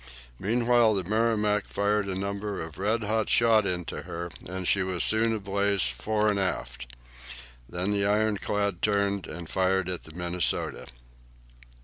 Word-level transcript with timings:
Meanwhile 0.39 0.95
the 0.95 1.03
"Merrimac" 1.03 1.67
fired 1.67 2.07
a 2.07 2.17
number 2.17 2.59
of 2.59 2.79
red 2.79 3.03
hot 3.03 3.29
shot 3.29 3.67
into 3.67 4.01
her, 4.01 4.31
and 4.49 4.67
she 4.67 4.81
was 4.81 5.03
soon 5.03 5.31
ablaze 5.31 5.83
fore 5.89 6.27
and 6.31 6.39
aft. 6.39 6.95
Then 7.69 7.91
the 7.91 8.07
ironclad 8.07 8.81
turned 8.81 9.27
and 9.27 9.47
fired 9.47 9.87
at 9.89 10.05
the 10.05 10.11
"Minnesota." 10.11 10.87